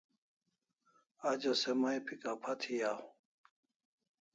Ajo 1.29 1.51
se 1.61 1.71
mai 1.81 1.97
pi 2.05 2.13
kapha 2.21 2.51
thi 2.61 2.75
aw 2.91 2.99